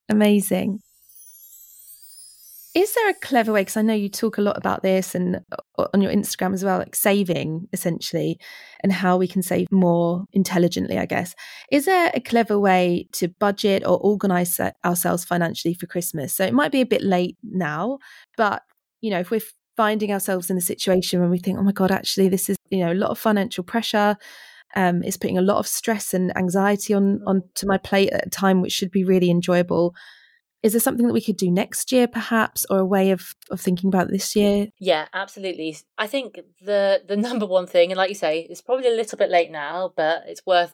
[0.07, 0.79] Amazing.
[2.73, 3.61] Is there a clever way?
[3.61, 5.41] Because I know you talk a lot about this and
[5.77, 8.39] uh, on your Instagram as well, like saving essentially
[8.81, 11.35] and how we can save more intelligently, I guess.
[11.71, 16.33] Is there a clever way to budget or organize ourselves financially for Christmas?
[16.33, 17.99] So it might be a bit late now,
[18.37, 18.63] but
[19.01, 19.41] you know, if we're
[19.77, 22.79] finding ourselves in a situation when we think, oh my God, actually, this is, you
[22.79, 24.17] know, a lot of financial pressure.
[24.75, 28.29] Um, it's putting a lot of stress and anxiety on onto my plate at a
[28.31, 29.93] time which should be really enjoyable
[30.63, 33.59] is there something that we could do next year perhaps or a way of of
[33.59, 34.69] thinking about this year?
[34.79, 35.77] Yeah absolutely.
[35.97, 39.17] I think the the number one thing and like you say it's probably a little
[39.17, 40.73] bit late now but it's worth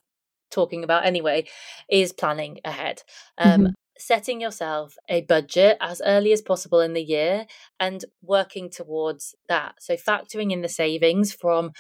[0.52, 1.46] talking about anyway
[1.90, 3.04] is planning ahead.
[3.38, 3.72] Um, mm-hmm.
[3.98, 7.46] setting yourself a budget as early as possible in the year
[7.80, 9.76] and working towards that.
[9.80, 11.72] So factoring in the savings from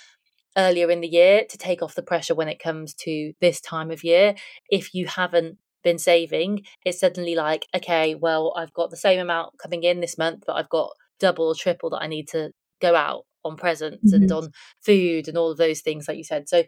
[0.57, 3.91] earlier in the year to take off the pressure when it comes to this time
[3.91, 4.35] of year.
[4.69, 9.57] If you haven't been saving, it's suddenly like, okay, well, I've got the same amount
[9.61, 12.95] coming in this month, but I've got double or triple that I need to go
[12.95, 14.23] out on presents mm-hmm.
[14.23, 16.49] and on food and all of those things, like you said.
[16.49, 16.63] So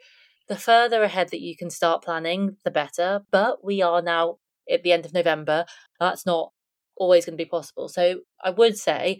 [0.48, 3.22] the further ahead that you can start planning, the better.
[3.32, 4.38] But we are now
[4.70, 5.66] at the end of November.
[6.00, 6.52] That's not
[6.98, 7.88] always going to be possible.
[7.90, 9.20] So I would say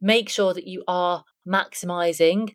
[0.00, 2.54] make sure that you are maximizing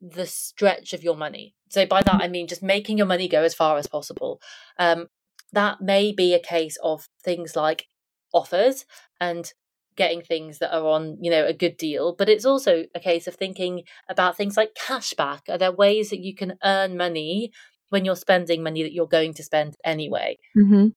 [0.00, 1.54] the stretch of your money.
[1.68, 4.40] So by that I mean just making your money go as far as possible.
[4.78, 5.06] Um,
[5.52, 7.86] that may be a case of things like
[8.32, 8.84] offers
[9.20, 9.52] and
[9.96, 13.26] getting things that are on you know a good deal but it's also a case
[13.26, 15.40] of thinking about things like cashback.
[15.48, 17.50] Are there ways that you can earn money
[17.90, 20.38] when you're spending money that you're going to spend anyway?
[20.56, 20.88] Mm-hmm.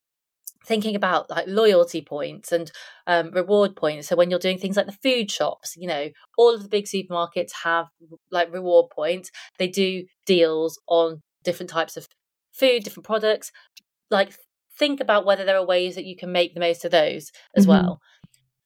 [0.64, 2.72] thinking about like loyalty points and
[3.08, 4.08] um, reward points.
[4.08, 6.86] So when you're doing things like the food shops you know all of the big
[6.86, 7.88] supermarkets have
[8.30, 9.32] like reward points.
[9.58, 12.08] They do deals on different types of
[12.54, 13.52] food different products
[14.12, 14.36] like
[14.78, 17.66] think about whether there are ways that you can make the most of those as
[17.66, 17.72] mm-hmm.
[17.72, 18.00] well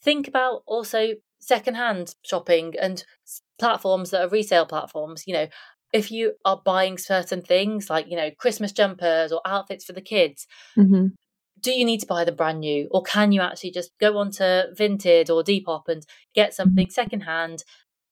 [0.03, 3.03] think about also secondhand shopping and
[3.60, 5.47] platforms that are resale platforms you know
[5.93, 10.01] if you are buying certain things like you know christmas jumpers or outfits for the
[10.01, 11.08] kids mm-hmm.
[11.62, 14.43] do you need to buy them brand new or can you actually just go onto
[14.43, 16.03] vinted or depop and
[16.34, 16.55] get mm-hmm.
[16.55, 17.63] something secondhand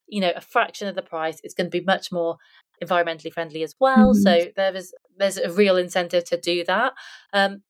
[0.07, 2.37] you know a fraction of the price it's going to be much more
[2.83, 4.21] environmentally friendly as well mm-hmm.
[4.21, 6.93] so there is there's a real incentive to do that
[7.33, 7.61] um,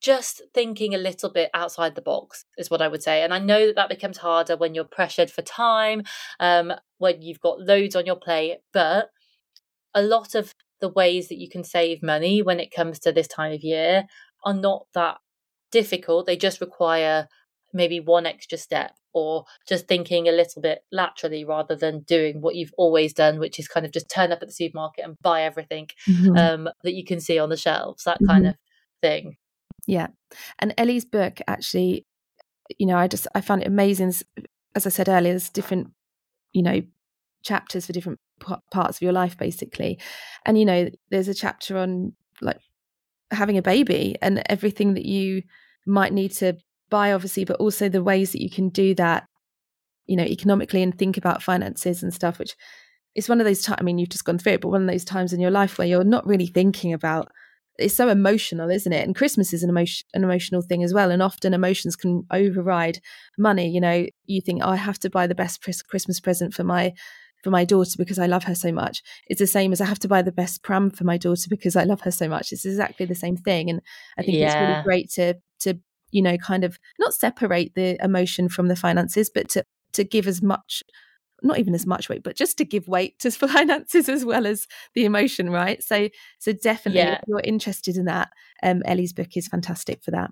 [0.00, 3.22] just thinking a little bit outside the box is what I would say.
[3.22, 6.02] And I know that that becomes harder when you're pressured for time,
[6.38, 8.58] um, when you've got loads on your plate.
[8.72, 9.08] But
[9.94, 13.28] a lot of the ways that you can save money when it comes to this
[13.28, 14.04] time of year
[14.44, 15.18] are not that
[15.72, 16.26] difficult.
[16.26, 17.28] They just require
[17.72, 22.56] maybe one extra step or just thinking a little bit laterally rather than doing what
[22.56, 25.42] you've always done, which is kind of just turn up at the supermarket and buy
[25.42, 26.36] everything mm-hmm.
[26.36, 28.26] um, that you can see on the shelves, that mm-hmm.
[28.26, 28.54] kind of
[29.00, 29.36] thing.
[29.86, 30.08] Yeah.
[30.58, 32.06] And Ellie's book actually,
[32.78, 34.12] you know, I just I found it amazing.
[34.74, 35.90] As I said earlier, there's different,
[36.52, 36.82] you know,
[37.42, 39.98] chapters for different p- parts of your life, basically.
[40.44, 42.58] And you know, there's a chapter on like
[43.30, 45.42] having a baby and everything that you
[45.86, 46.56] might need to
[46.90, 49.26] buy, obviously, but also the ways that you can do that,
[50.06, 52.38] you know, economically and think about finances and stuff.
[52.38, 52.54] Which
[53.14, 53.78] is one of those times.
[53.80, 55.78] I mean, you've just gone through it, but one of those times in your life
[55.78, 57.28] where you're not really thinking about
[57.78, 59.04] it's so emotional, isn't it?
[59.04, 61.10] And Christmas is an emotion, an emotional thing as well.
[61.10, 63.00] And often emotions can override
[63.36, 63.68] money.
[63.68, 66.92] You know, you think, oh, I have to buy the best Christmas present for my
[67.42, 69.02] for my daughter because I love her so much.
[69.26, 71.76] It's the same as I have to buy the best pram for my daughter because
[71.76, 72.52] I love her so much.
[72.52, 73.68] It's exactly the same thing.
[73.68, 73.80] And
[74.16, 74.46] I think yeah.
[74.46, 75.80] it's really great to to
[76.14, 80.26] you know kind of not separate the emotion from the finances, but to to give
[80.26, 80.82] as much
[81.42, 84.66] not even as much weight, but just to give weight to finances as well as
[84.94, 85.82] the emotion, right?
[85.82, 87.14] So, so definitely, yeah.
[87.16, 88.30] if you're interested in that,
[88.62, 90.30] um, Ellie's book is fantastic for that.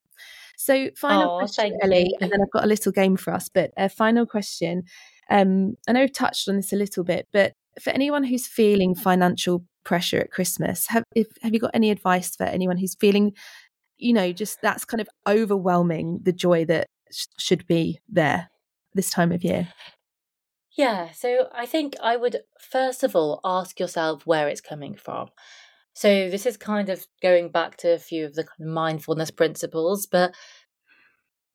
[0.56, 2.16] So, final oh, question, Ellie, you.
[2.20, 3.48] and then I've got a little game for us.
[3.48, 4.84] But a final question.
[5.30, 8.94] Um, I know we've touched on this a little bit, but for anyone who's feeling
[8.94, 13.32] financial pressure at Christmas, have if, have you got any advice for anyone who's feeling,
[14.02, 18.50] you know, just that's kind of overwhelming the joy that sh- should be there
[18.94, 19.68] this time of year?
[20.76, 25.28] Yeah, so I think I would first of all ask yourself where it's coming from.
[25.94, 30.34] So this is kind of going back to a few of the mindfulness principles, but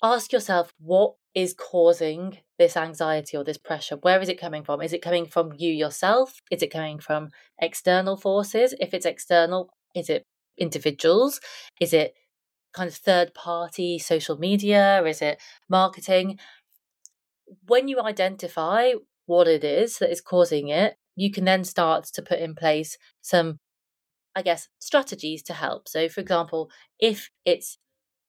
[0.03, 3.97] ask yourself what is causing this anxiety or this pressure?
[3.97, 4.81] Where is it coming from?
[4.81, 6.41] Is it coming from you yourself?
[6.51, 7.29] Is it coming from
[7.59, 8.73] external forces?
[8.79, 10.25] If it's external, is it
[10.57, 11.39] individuals?
[11.79, 12.15] Is it
[12.73, 15.03] kind of third party social media?
[15.05, 16.37] Is it marketing?
[17.67, 18.91] when you identify
[19.25, 22.97] what it is that is causing it, you can then start to put in place
[23.21, 23.59] some,
[24.35, 25.87] I guess, strategies to help.
[25.87, 27.77] So, for example, if it's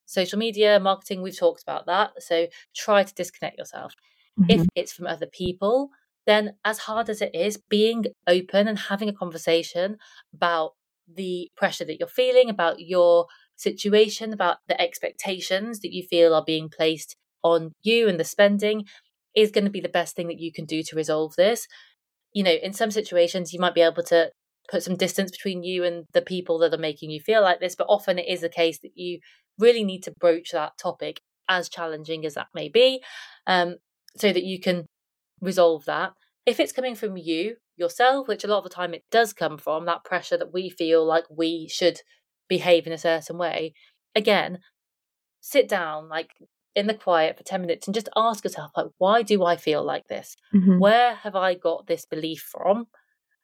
[0.06, 2.10] social media, marketing, we've talked about that.
[2.20, 3.94] So, try to disconnect yourself.
[4.38, 4.60] Mm-hmm.
[4.60, 5.90] If it's from other people,
[6.26, 9.98] then as hard as it is, being open and having a conversation
[10.34, 10.72] about
[11.12, 13.26] the pressure that you're feeling, about your
[13.58, 18.84] situation, about the expectations that you feel are being placed on you and the spending
[19.34, 21.66] is going to be the best thing that you can do to resolve this.
[22.32, 24.30] You know, in some situations, you might be able to
[24.70, 27.74] put some distance between you and the people that are making you feel like this,
[27.74, 29.18] but often it is the case that you
[29.58, 33.02] really need to broach that topic, as challenging as that may be,
[33.46, 33.76] um,
[34.16, 34.86] so that you can
[35.40, 36.12] resolve that.
[36.44, 39.58] If it's coming from you yourself, which a lot of the time it does come
[39.58, 42.00] from, that pressure that we feel like we should
[42.48, 43.74] behave in a certain way,
[44.14, 44.58] again,
[45.40, 46.30] sit down, like
[46.78, 49.82] in the quiet for 10 minutes and just ask yourself like why do i feel
[49.82, 50.78] like this mm-hmm.
[50.78, 52.86] where have i got this belief from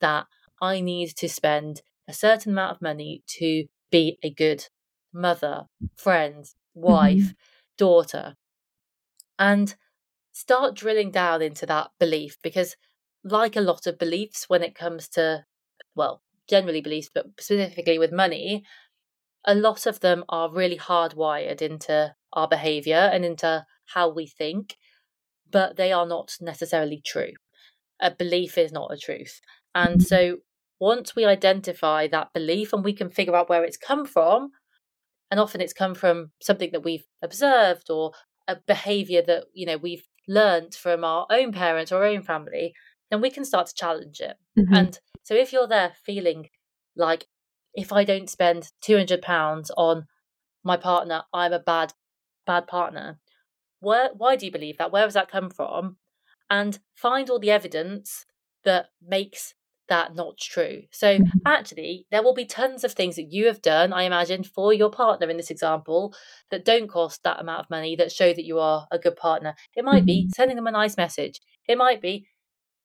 [0.01, 0.27] that
[0.63, 4.67] i need to spend a certain amount of money to be a good
[5.13, 5.65] mother
[5.97, 7.33] friend wife mm-hmm.
[7.77, 8.37] daughter
[9.37, 9.75] and
[10.33, 12.77] start drilling down into that belief because
[13.25, 15.45] like a lot of beliefs when it comes to
[15.97, 18.63] well generally beliefs but specifically with money
[19.47, 24.77] a lot of them are really hardwired into our behavior and into how we think,
[25.51, 27.33] but they are not necessarily true.
[28.01, 29.41] A belief is not a truth.
[29.75, 30.39] And so
[30.81, 34.51] once we identify that belief and we can figure out where it's come from,
[35.31, 38.13] and often it's come from something that we've observed or
[38.47, 42.73] a behavior that you know we've learned from our own parents or our own family
[43.11, 44.75] then we can start to challenge it mm-hmm.
[44.75, 46.49] and so if you're there feeling
[46.97, 47.27] like
[47.75, 50.07] if i don't spend 200 pounds on
[50.63, 51.93] my partner i'm a bad
[52.47, 53.19] bad partner
[53.81, 55.97] where why do you believe that where does that come from
[56.51, 58.27] and find all the evidence
[58.65, 59.55] that makes
[59.89, 60.83] that not true.
[60.91, 61.39] So mm-hmm.
[61.45, 64.91] actually, there will be tons of things that you have done, I imagine, for your
[64.91, 66.15] partner in this example
[66.51, 69.55] that don't cost that amount of money that show that you are a good partner.
[69.77, 70.31] It might be mm-hmm.
[70.31, 71.41] sending them a nice message.
[71.69, 72.27] It might be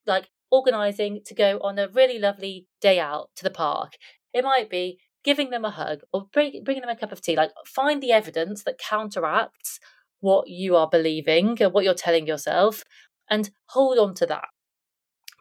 [0.06, 3.94] like organizing to go on a really lovely day out to the park.
[4.34, 7.36] It might be giving them a hug or bring, bringing them a cup of tea.
[7.36, 9.80] Like find the evidence that counteracts
[10.22, 12.84] what you are believing and what you're telling yourself
[13.30, 14.46] and hold on to that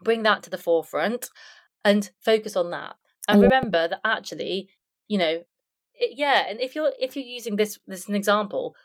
[0.01, 1.29] bring that to the forefront
[1.83, 2.95] and focus on that
[3.27, 4.69] and remember that actually
[5.07, 5.43] you know
[5.93, 8.75] it, yeah and if you're if you're using this this as an example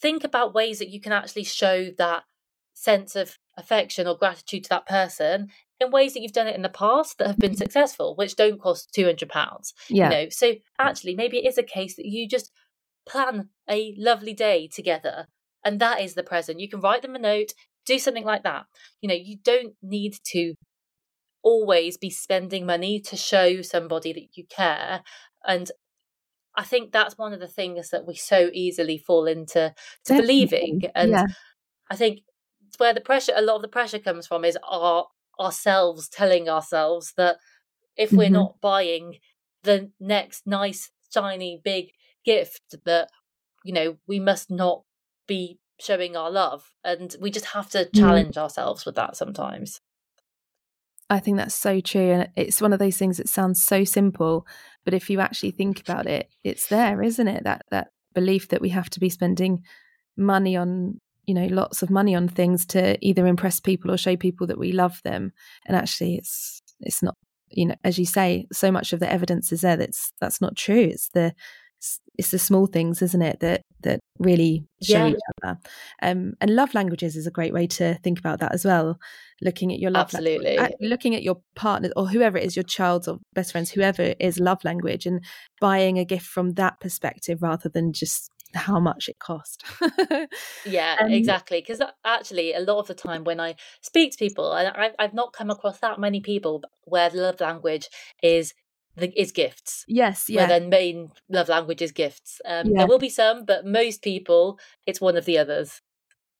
[0.00, 2.24] think about ways that you can actually show that
[2.74, 5.48] sense of affection or gratitude to that person
[5.82, 7.58] in ways that you've done it in the past that have been mm-hmm.
[7.58, 10.04] successful which don't cost 200 pounds yeah.
[10.04, 10.28] you know?
[10.30, 12.50] So actually maybe it is a case that you just
[13.06, 15.26] plan a lovely day together
[15.64, 16.60] and that is the present.
[16.60, 17.52] You can write them a note
[17.84, 18.66] do something like that.
[19.00, 20.54] You know you don't need to
[21.42, 25.02] always be spending money to show somebody that you care
[25.44, 25.72] and
[26.56, 30.82] i think that's one of the things that we so easily fall into to believing
[30.94, 31.24] and yeah.
[31.90, 32.20] i think
[32.78, 35.06] where the pressure a lot of the pressure comes from is our
[35.40, 37.36] ourselves telling ourselves that
[37.96, 38.18] if mm-hmm.
[38.18, 39.16] we're not buying
[39.62, 41.90] the next nice shiny big
[42.24, 43.08] gift that
[43.64, 44.82] you know we must not
[45.26, 47.98] be showing our love and we just have to mm.
[47.98, 48.40] challenge mm.
[48.40, 49.80] ourselves with that sometimes
[51.12, 52.10] I think that's so true.
[52.10, 54.46] And it's one of those things that sounds so simple,
[54.82, 57.44] but if you actually think about it, it's there, isn't it?
[57.44, 59.62] That that belief that we have to be spending
[60.16, 64.16] money on, you know, lots of money on things to either impress people or show
[64.16, 65.32] people that we love them.
[65.66, 67.16] And actually it's it's not,
[67.50, 70.56] you know, as you say, so much of the evidence is there that's that's not
[70.56, 70.88] true.
[70.90, 71.34] It's the
[72.18, 75.08] it's the small things, isn't it, that that really show yeah.
[75.08, 75.58] each other.
[76.02, 78.98] Um, and love languages is a great way to think about that as well.
[79.40, 82.62] Looking at your love, absolutely, language, looking at your partner or whoever it is, your
[82.64, 85.24] child's or best friends, whoever is love language, and
[85.60, 89.64] buying a gift from that perspective rather than just how much it cost.
[90.64, 91.60] yeah, um, exactly.
[91.60, 95.32] Because actually, a lot of the time when I speak to people, I, I've not
[95.32, 97.88] come across that many people where the love language
[98.22, 98.54] is
[98.96, 99.84] the, is gifts.
[99.88, 100.46] Yes, yeah.
[100.46, 102.40] Where their main love language is gifts.
[102.44, 102.78] Um, yeah.
[102.78, 105.80] There will be some, but most people, it's one of the others.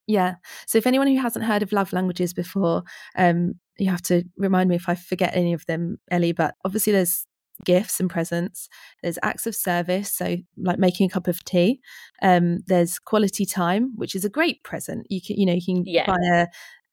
[0.07, 0.35] Yeah.
[0.67, 2.83] So if anyone who hasn't heard of love languages before,
[3.17, 6.33] um, you have to remind me if I forget any of them, Ellie.
[6.33, 7.25] But obviously, there's
[7.65, 8.69] gifts and presents.
[9.01, 11.81] There's acts of service, so like making a cup of tea.
[12.21, 15.07] Um, there's quality time, which is a great present.
[15.09, 16.05] You can, you know, you can yeah.
[16.05, 16.47] buy a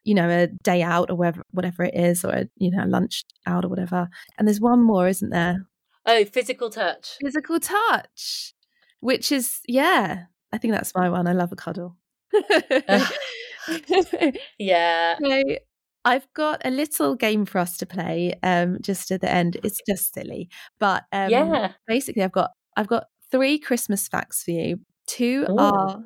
[0.04, 3.24] you know, a day out or whatever, whatever it is, or a, you know, lunch
[3.46, 4.08] out or whatever.
[4.38, 5.66] And there's one more, isn't there?
[6.06, 7.16] Oh, physical touch.
[7.22, 8.54] Physical touch,
[9.00, 11.26] which is, yeah, I think that's my one.
[11.26, 11.96] I love a cuddle.
[14.58, 15.16] yeah.
[15.22, 15.42] So
[16.04, 19.58] I've got a little game for us to play um, just at the end.
[19.62, 21.72] It's just silly, but um, yeah.
[21.86, 24.80] basically, I've got I've got three Christmas facts for you.
[25.06, 25.58] Two Ooh.
[25.58, 26.04] are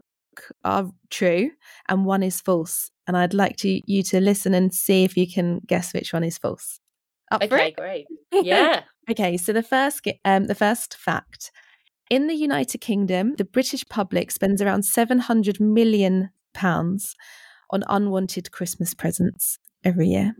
[0.64, 1.50] are true
[1.88, 5.30] and one is false and I'd like to you to listen and see if you
[5.32, 6.80] can guess which one is false.
[7.30, 8.06] Up okay, great.
[8.32, 8.82] Yeah.
[9.08, 11.52] okay, so the first um, the first fact
[12.10, 17.14] in the United Kingdom, the British public spends around 700 million pounds
[17.70, 20.34] on unwanted Christmas presents every year.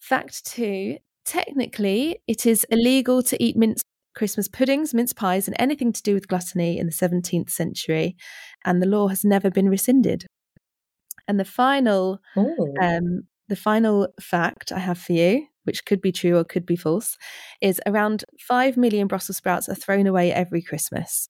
[0.00, 3.82] Fact 2, technically it is illegal to eat mince
[4.14, 8.16] Christmas puddings, mince pies, and anything to do with gluttony in the 17th century,
[8.64, 10.26] and the law has never been rescinded.
[11.26, 12.20] And the final,
[12.80, 16.76] um, the final fact I have for you, which could be true or could be
[16.76, 17.16] false,
[17.60, 21.28] is around five million Brussels sprouts are thrown away every Christmas.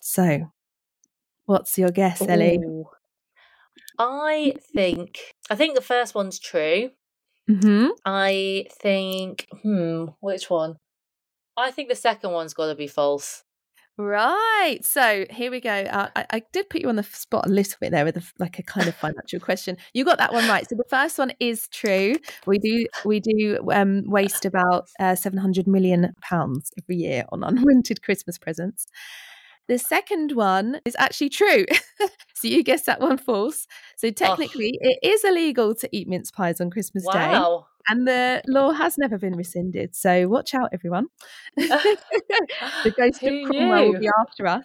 [0.00, 0.52] So,
[1.44, 2.26] what's your guess, Ooh.
[2.28, 2.58] Ellie?
[3.98, 6.90] I think I think the first one's true.
[7.48, 7.88] Mm-hmm.
[8.06, 10.76] I think, hmm, which one?
[11.56, 13.44] I think the second one's got to be false.
[13.96, 14.80] Right.
[14.82, 15.70] So here we go.
[15.70, 18.24] Uh, I, I, did put you on the spot a little bit there with a,
[18.40, 19.76] like a kind of financial question.
[19.92, 20.68] You got that one right.
[20.68, 22.16] So the first one is true.
[22.44, 27.44] We do we do um, waste about uh, seven hundred million pounds every year on
[27.44, 28.86] unwanted Christmas presents.
[29.68, 31.64] The second one is actually true.
[32.34, 33.66] so you guessed that one false.
[33.96, 34.88] So technically, oh.
[34.88, 37.12] it is illegal to eat mince pies on Christmas wow.
[37.14, 37.64] Day.
[37.88, 39.94] And the law has never been rescinded.
[39.94, 41.06] So watch out, everyone.
[41.56, 44.64] the ghost of Cromwell will be after us.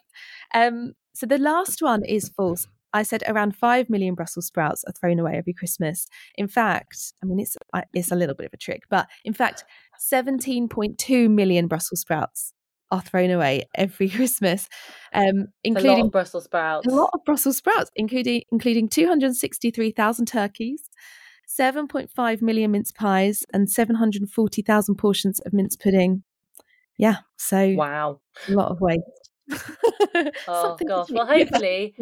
[0.54, 2.68] Um, so the last one is false.
[2.92, 6.08] I said around 5 million Brussels sprouts are thrown away every Christmas.
[6.36, 7.56] In fact, I mean, it's,
[7.94, 9.64] it's a little bit of a trick, but in fact,
[10.12, 12.54] 17.2 million Brussels sprouts
[12.92, 14.68] are thrown away every Christmas,
[15.14, 16.88] um, including Brussels sprouts.
[16.88, 20.90] A lot of Brussels sprouts, including including 263,000 turkeys,
[21.48, 26.24] 7.5 million mince pies, and 740,000 portions of mince pudding.
[26.98, 29.30] Yeah, so wow, a lot of waste.
[30.48, 31.96] oh gosh, well, hopefully,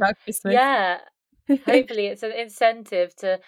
[0.46, 1.00] yeah,
[1.48, 3.40] hopefully it's an incentive to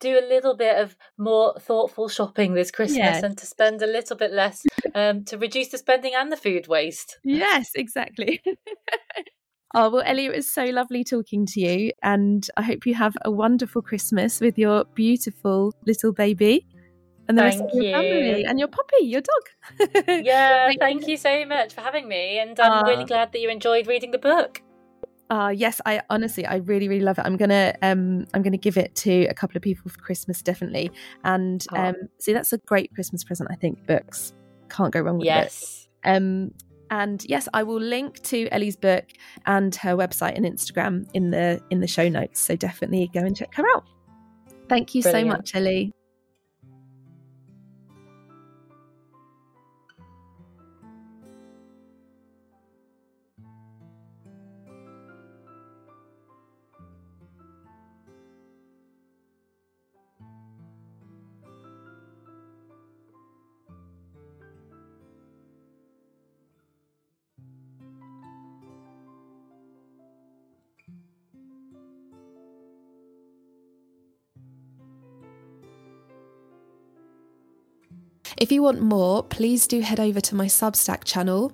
[0.00, 3.22] do a little bit of more thoughtful shopping this Christmas yes.
[3.22, 4.64] and to spend a little bit less
[4.94, 7.18] um, to reduce the spending and the food waste.
[7.24, 8.42] Yes, exactly.
[9.74, 11.92] oh, well, Ellie, it was so lovely talking to you.
[12.02, 16.66] And I hope you have a wonderful Christmas with your beautiful little baby
[17.28, 17.92] and the thank rest of your you.
[17.92, 20.04] family and your puppy, your dog.
[20.24, 22.38] yeah, thank you so much for having me.
[22.38, 24.62] And I'm uh, really glad that you enjoyed reading the book.
[25.30, 27.22] Uh, yes, I honestly, I really, really love it.
[27.24, 30.90] I'm gonna, um, I'm gonna give it to a couple of people for Christmas, definitely.
[31.22, 31.76] And oh.
[31.76, 33.48] um, see, that's a great Christmas present.
[33.48, 34.32] I think books
[34.70, 35.88] can't go wrong with yes.
[36.04, 36.08] it.
[36.08, 36.52] Um,
[36.90, 39.04] and yes, I will link to Ellie's book
[39.46, 42.40] and her website and Instagram in the in the show notes.
[42.40, 43.84] So definitely go and check her out.
[44.68, 45.30] Thank you Brilliant.
[45.30, 45.92] so much, Ellie.
[78.40, 81.52] If you want more, please do head over to my Substack channel.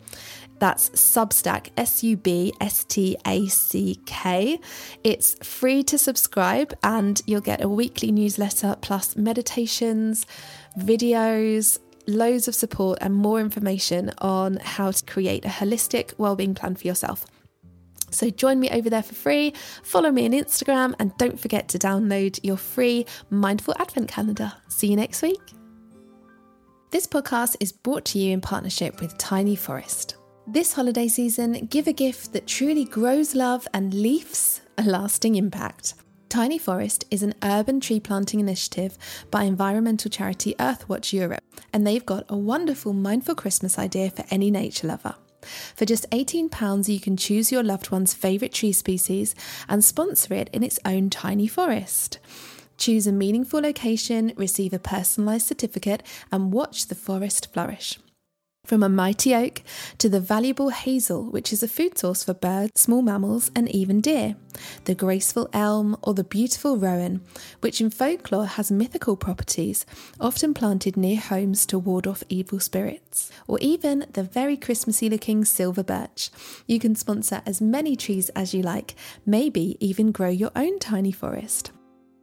[0.61, 4.61] That's Substack, S U B S T A C K.
[5.03, 10.27] It's free to subscribe, and you'll get a weekly newsletter plus meditations,
[10.79, 16.77] videos, loads of support, and more information on how to create a holistic well-being plan
[16.77, 17.27] for yourself.
[18.13, 21.79] So join me over there for free, follow me on Instagram, and don't forget to
[21.79, 24.53] download your free Mindful Advent Calendar.
[24.69, 25.56] See you next week.
[26.93, 30.15] This podcast is brought to you in partnership with Tiny Forest.
[30.47, 35.95] This holiday season, give a gift that truly grows love and leaves a lasting impact.
[36.29, 38.97] Tiny Forest is an urban tree planting initiative
[39.33, 44.53] by environmental charity Earthwatch Europe, and they've got a wonderful mindful Christmas idea for any
[44.53, 45.17] nature lover.
[45.75, 49.35] For just £18, you can choose your loved one's favourite tree species
[49.69, 52.21] and sponsor it in its own tiny forest.
[52.77, 57.99] Choose a meaningful location, receive a personalised certificate, and watch the forest flourish.
[58.67, 59.63] From a mighty oak
[59.99, 64.01] to the valuable hazel, which is a food source for birds, small mammals, and even
[64.01, 64.35] deer,
[64.87, 67.21] the graceful elm or the beautiful rowan,
[67.61, 69.87] which in folklore has mythical properties,
[70.19, 75.45] often planted near homes to ward off evil spirits, or even the very Christmassy looking
[75.45, 76.31] silver birch.
[76.67, 81.13] You can sponsor as many trees as you like, maybe even grow your own tiny
[81.13, 81.71] forest.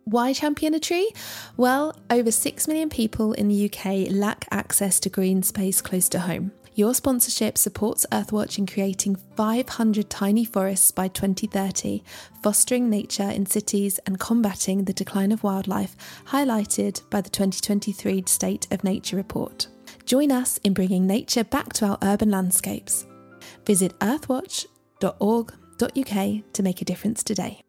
[0.06, 1.12] Why champion a tree?
[1.56, 6.20] Well, over 6 million people in the UK lack access to green space close to
[6.20, 6.52] home.
[6.76, 12.04] Your sponsorship supports Earthwatch in creating 500 tiny forests by 2030,
[12.42, 15.96] fostering nature in cities and combating the decline of wildlife,
[16.26, 19.68] highlighted by the 2023 State of Nature report.
[20.06, 23.06] Join us in bringing nature back to our urban landscapes.
[23.66, 27.62] Visit earthwatch.org.uk to make a difference today.